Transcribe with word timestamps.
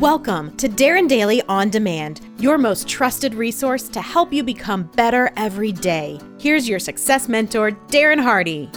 Welcome 0.00 0.56
to 0.56 0.66
Darren 0.66 1.06
Daily 1.10 1.42
On 1.42 1.68
Demand, 1.68 2.22
your 2.38 2.56
most 2.56 2.88
trusted 2.88 3.34
resource 3.34 3.86
to 3.90 4.00
help 4.00 4.32
you 4.32 4.42
become 4.42 4.84
better 4.96 5.30
every 5.36 5.72
day. 5.72 6.18
Here's 6.38 6.66
your 6.66 6.78
success 6.78 7.28
mentor, 7.28 7.72
Darren 7.88 8.18
Hardy. 8.18 8.70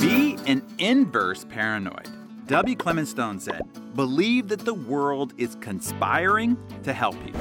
Be 0.00 0.36
an 0.50 0.66
inverse 0.78 1.44
paranoid. 1.44 2.08
W. 2.48 2.74
Clement 2.74 3.06
Stone 3.06 3.38
said, 3.38 3.62
Believe 3.94 4.48
that 4.48 4.64
the 4.64 4.74
world 4.74 5.32
is 5.38 5.56
conspiring 5.60 6.56
to 6.82 6.92
help 6.92 7.14
you. 7.24 7.34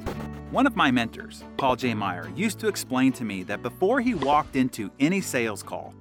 One 0.51 0.67
of 0.67 0.75
my 0.75 0.91
mentors, 0.91 1.43
Paul 1.57 1.75
J. 1.75 1.95
Meyer, 1.95 2.31
used 2.35 2.59
to 2.59 2.67
explain 2.67 3.11
to 3.13 3.25
me 3.25 3.41
that 3.41 3.63
before 3.63 3.99
he 3.99 4.13
walked 4.13 4.55
into 4.55 4.91
any 4.99 5.21
sales 5.21 5.63
call, 5.63 5.95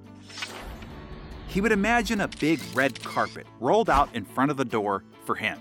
he 1.53 1.61
would 1.61 1.71
imagine 1.71 2.21
a 2.21 2.27
big 2.27 2.59
red 2.73 2.99
carpet 3.03 3.45
rolled 3.59 3.87
out 3.87 4.09
in 4.15 4.25
front 4.25 4.49
of 4.49 4.57
the 4.57 4.65
door 4.65 5.03
for 5.23 5.35
him. 5.35 5.59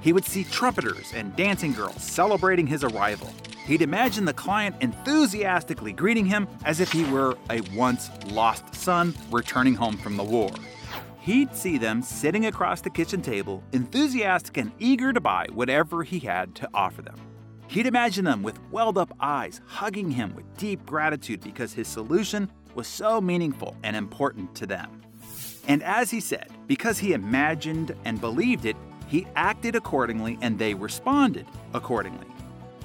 He 0.00 0.12
would 0.12 0.24
see 0.24 0.44
trumpeters 0.44 1.12
and 1.12 1.34
dancing 1.34 1.72
girls 1.72 2.00
celebrating 2.00 2.64
his 2.64 2.84
arrival. 2.84 3.28
He'd 3.66 3.82
imagine 3.82 4.24
the 4.24 4.32
client 4.32 4.76
enthusiastically 4.80 5.94
greeting 5.94 6.26
him 6.26 6.46
as 6.64 6.78
if 6.78 6.92
he 6.92 7.04
were 7.10 7.36
a 7.50 7.60
once 7.74 8.08
lost 8.26 8.72
son 8.72 9.14
returning 9.32 9.74
home 9.74 9.96
from 9.96 10.16
the 10.16 10.22
war. 10.22 10.52
He'd 11.18 11.56
see 11.56 11.76
them 11.76 12.02
sitting 12.02 12.46
across 12.46 12.80
the 12.80 12.90
kitchen 12.90 13.20
table, 13.20 13.64
enthusiastic 13.72 14.56
and 14.58 14.70
eager 14.78 15.12
to 15.12 15.20
buy 15.20 15.46
whatever 15.52 16.04
he 16.04 16.20
had 16.20 16.54
to 16.56 16.68
offer 16.72 17.02
them. 17.02 17.16
He'd 17.66 17.86
imagine 17.86 18.24
them 18.24 18.44
with 18.44 18.60
welled 18.70 18.96
up 18.98 19.12
eyes, 19.18 19.60
hugging 19.66 20.12
him 20.12 20.36
with 20.36 20.56
deep 20.56 20.86
gratitude 20.86 21.40
because 21.40 21.72
his 21.72 21.88
solution 21.88 22.48
was 22.76 22.86
so 22.86 23.20
meaningful 23.20 23.76
and 23.82 23.96
important 23.96 24.54
to 24.54 24.66
them. 24.66 25.02
And 25.68 25.82
as 25.82 26.10
he 26.10 26.20
said, 26.20 26.48
because 26.66 26.98
he 26.98 27.12
imagined 27.12 27.94
and 28.04 28.20
believed 28.20 28.64
it, 28.64 28.76
he 29.08 29.26
acted 29.36 29.76
accordingly 29.76 30.38
and 30.40 30.58
they 30.58 30.74
responded 30.74 31.46
accordingly. 31.74 32.26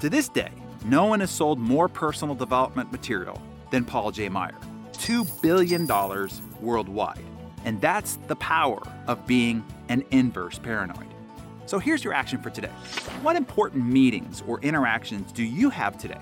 To 0.00 0.10
this 0.10 0.28
day, 0.28 0.50
no 0.84 1.06
one 1.06 1.20
has 1.20 1.30
sold 1.30 1.58
more 1.58 1.88
personal 1.88 2.34
development 2.34 2.92
material 2.92 3.40
than 3.70 3.84
Paul 3.84 4.10
J. 4.12 4.28
Meyer 4.28 4.54
$2 4.92 5.42
billion 5.42 5.86
worldwide. 6.60 7.24
And 7.64 7.80
that's 7.80 8.16
the 8.28 8.36
power 8.36 8.80
of 9.06 9.26
being 9.26 9.64
an 9.88 10.04
inverse 10.10 10.58
paranoid. 10.58 11.06
So 11.66 11.78
here's 11.78 12.02
your 12.02 12.14
action 12.14 12.40
for 12.40 12.50
today. 12.50 12.70
What 13.22 13.36
important 13.36 13.86
meetings 13.86 14.42
or 14.46 14.60
interactions 14.60 15.32
do 15.32 15.42
you 15.42 15.70
have 15.70 15.98
today? 15.98 16.20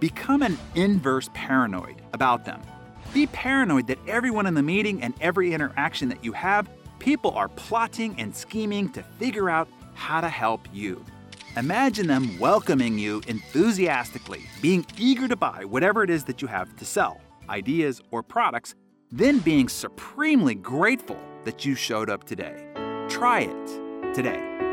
Become 0.00 0.42
an 0.42 0.58
inverse 0.74 1.30
paranoid 1.34 2.02
about 2.12 2.44
them 2.44 2.60
be 3.12 3.26
paranoid 3.28 3.86
that 3.88 3.98
everyone 4.06 4.46
in 4.46 4.54
the 4.54 4.62
meeting 4.62 5.02
and 5.02 5.14
every 5.20 5.52
interaction 5.52 6.08
that 6.08 6.24
you 6.24 6.32
have, 6.32 6.68
people 6.98 7.32
are 7.32 7.48
plotting 7.48 8.14
and 8.18 8.34
scheming 8.34 8.88
to 8.90 9.02
figure 9.18 9.50
out 9.50 9.68
how 9.94 10.20
to 10.20 10.28
help 10.28 10.68
you. 10.72 11.04
Imagine 11.56 12.06
them 12.06 12.38
welcoming 12.38 12.98
you 12.98 13.22
enthusiastically, 13.26 14.42
being 14.62 14.86
eager 14.96 15.26
to 15.26 15.36
buy 15.36 15.64
whatever 15.64 16.04
it 16.04 16.10
is 16.10 16.24
that 16.24 16.40
you 16.40 16.48
have 16.48 16.76
to 16.76 16.84
sell, 16.84 17.20
ideas 17.48 18.00
or 18.12 18.22
products, 18.22 18.74
then 19.10 19.40
being 19.40 19.68
supremely 19.68 20.54
grateful 20.54 21.18
that 21.44 21.64
you 21.64 21.74
showed 21.74 22.08
up 22.08 22.24
today. 22.24 22.68
Try 23.08 23.40
it 23.40 24.14
today. 24.14 24.69